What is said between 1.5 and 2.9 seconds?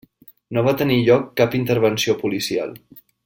intervenció policial.